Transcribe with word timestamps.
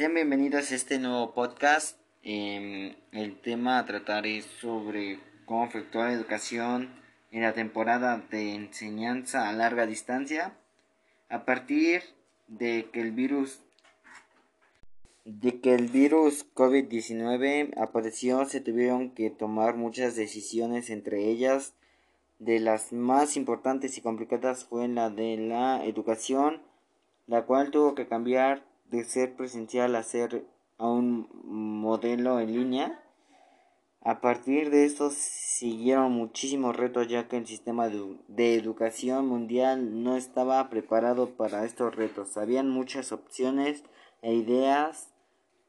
Sean 0.00 0.14
bienvenidos 0.14 0.72
a 0.72 0.76
este 0.76 0.98
nuevo 0.98 1.34
podcast. 1.34 1.98
Em, 2.22 2.94
el 3.12 3.38
tema 3.38 3.78
a 3.78 3.84
tratar 3.84 4.26
es 4.26 4.46
sobre 4.46 5.18
cómo 5.44 5.64
afectó 5.64 5.98
la 5.98 6.14
educación 6.14 6.88
en 7.30 7.42
la 7.42 7.52
temporada 7.52 8.24
de 8.30 8.54
enseñanza 8.54 9.46
a 9.46 9.52
larga 9.52 9.84
distancia 9.84 10.56
a 11.28 11.44
partir 11.44 12.00
de 12.48 12.88
que 12.90 13.02
el 13.02 13.12
virus 13.12 13.60
de 15.26 15.60
que 15.60 15.74
el 15.74 15.88
virus 15.88 16.46
COVID-19 16.54 17.78
apareció 17.78 18.46
se 18.46 18.62
tuvieron 18.62 19.10
que 19.10 19.28
tomar 19.28 19.76
muchas 19.76 20.16
decisiones 20.16 20.88
entre 20.88 21.28
ellas 21.28 21.74
de 22.38 22.58
las 22.58 22.94
más 22.94 23.36
importantes 23.36 23.98
y 23.98 24.00
complicadas 24.00 24.64
fue 24.64 24.88
la 24.88 25.10
de 25.10 25.36
la 25.36 25.84
educación 25.84 26.62
la 27.26 27.42
cual 27.42 27.70
tuvo 27.70 27.94
que 27.94 28.08
cambiar 28.08 28.69
de 28.90 29.04
ser 29.04 29.36
presencial 29.36 29.94
a 29.94 30.02
ser 30.02 30.44
a 30.78 30.88
un 30.88 31.28
modelo 31.44 32.40
en 32.40 32.52
línea. 32.52 33.02
A 34.02 34.22
partir 34.22 34.70
de 34.70 34.86
esto 34.86 35.10
siguieron 35.10 36.12
muchísimos 36.12 36.74
retos 36.74 37.06
ya 37.06 37.28
que 37.28 37.36
el 37.36 37.46
sistema 37.46 37.88
de, 37.88 38.54
educación 38.54 39.28
mundial 39.28 40.02
no 40.02 40.16
estaba 40.16 40.70
preparado 40.70 41.36
para 41.36 41.66
estos 41.66 41.94
retos. 41.94 42.38
Habían 42.38 42.70
muchas 42.70 43.12
opciones 43.12 43.84
e 44.22 44.32
ideas, 44.32 45.12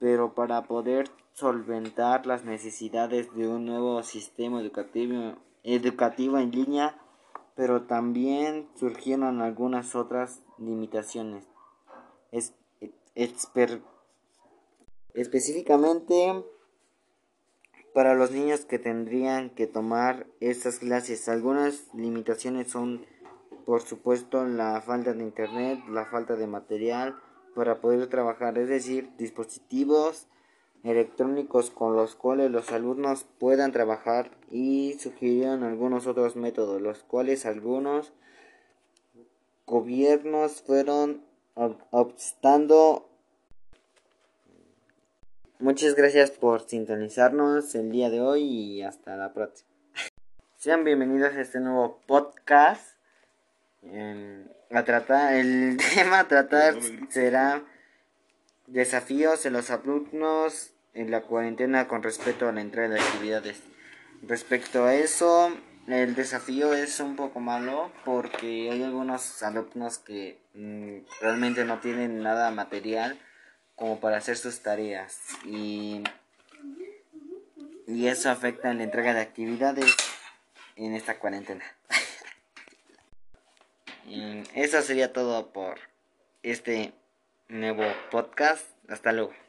pero 0.00 0.34
para 0.34 0.64
poder 0.64 1.08
solventar 1.34 2.26
las 2.26 2.44
necesidades 2.44 3.32
de 3.34 3.46
un 3.46 3.64
nuevo 3.64 4.02
sistema 4.02 4.60
educativo, 4.60 5.36
educativo 5.62 6.38
en 6.38 6.50
línea, 6.50 6.98
pero 7.54 7.82
también 7.82 8.68
surgieron 8.74 9.40
algunas 9.40 9.94
otras 9.94 10.42
limitaciones. 10.58 11.46
Es, 12.32 12.54
específicamente 15.14 16.44
para 17.94 18.14
los 18.14 18.30
niños 18.30 18.66
que 18.66 18.78
tendrían 18.78 19.50
que 19.50 19.66
tomar 19.66 20.26
estas 20.40 20.78
clases. 20.78 21.28
Algunas 21.28 21.92
limitaciones 21.94 22.70
son, 22.70 23.06
por 23.64 23.80
supuesto, 23.80 24.44
la 24.44 24.82
falta 24.82 25.14
de 25.14 25.22
internet, 25.22 25.80
la 25.88 26.04
falta 26.04 26.36
de 26.36 26.46
material 26.46 27.18
para 27.54 27.80
poder 27.80 28.06
trabajar, 28.08 28.58
es 28.58 28.68
decir, 28.68 29.10
dispositivos 29.16 30.28
electrónicos 30.84 31.70
con 31.70 31.96
los 31.96 32.14
cuales 32.14 32.50
los 32.50 32.70
alumnos 32.70 33.24
puedan 33.38 33.72
trabajar 33.72 34.30
y 34.50 34.96
sugirieron 35.00 35.64
algunos 35.64 36.06
otros 36.06 36.36
métodos, 36.36 36.80
los 36.80 37.02
cuales 37.02 37.46
algunos 37.46 38.12
gobiernos 39.66 40.62
fueron 40.62 41.25
optando. 41.56 43.08
Muchas 45.58 45.94
gracias 45.94 46.30
por 46.30 46.68
sintonizarnos 46.68 47.74
el 47.74 47.90
día 47.90 48.10
de 48.10 48.20
hoy 48.20 48.42
y 48.42 48.82
hasta 48.82 49.16
la 49.16 49.32
próxima. 49.32 49.70
Sean 50.58 50.84
bienvenidos 50.84 51.34
a 51.34 51.40
este 51.40 51.60
nuevo 51.60 52.00
podcast. 52.06 52.96
a 54.70 54.84
tratar, 54.84 55.34
el 55.34 55.78
tema 55.94 56.20
a 56.20 56.28
tratar 56.28 56.74
será 57.08 57.64
desafíos 58.66 59.46
en 59.46 59.54
los 59.54 59.70
alumnos 59.70 60.72
en 60.92 61.10
la 61.10 61.22
cuarentena 61.22 61.88
con 61.88 62.02
respecto 62.02 62.48
a 62.48 62.52
la 62.52 62.60
entrada 62.60 62.88
de 62.90 63.00
actividades. 63.00 63.62
Respecto 64.22 64.84
a 64.84 64.94
eso, 64.94 65.50
el 65.88 66.14
desafío 66.14 66.74
es 66.74 67.00
un 67.00 67.16
poco 67.16 67.40
malo 67.40 67.90
porque 68.04 68.70
hay 68.70 68.82
algunos 68.82 69.42
alumnos 69.42 69.98
que 69.98 70.38
mm, 70.54 70.98
realmente 71.20 71.64
no 71.64 71.78
tienen 71.78 72.22
nada 72.22 72.50
material 72.50 73.18
como 73.76 74.00
para 74.00 74.16
hacer 74.16 74.36
sus 74.36 74.60
tareas 74.60 75.20
y, 75.44 76.02
y 77.86 78.08
eso 78.08 78.30
afecta 78.30 78.70
en 78.70 78.78
la 78.78 78.84
entrega 78.84 79.14
de 79.14 79.20
actividades 79.20 79.94
en 80.76 80.94
esta 80.94 81.18
cuarentena. 81.18 81.64
eso 84.54 84.82
sería 84.82 85.12
todo 85.12 85.52
por 85.52 85.78
este 86.42 86.92
nuevo 87.48 87.84
podcast. 88.10 88.66
Hasta 88.88 89.12
luego. 89.12 89.45